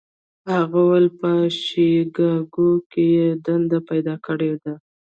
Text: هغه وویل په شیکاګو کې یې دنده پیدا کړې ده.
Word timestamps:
هغه 0.53 0.77
وویل 0.81 1.07
په 1.19 1.31
شیکاګو 1.63 2.69
کې 2.91 3.03
یې 3.15 3.27
دنده 3.45 3.79
پیدا 3.89 4.15
کړې 4.25 4.51
ده. 4.63 4.73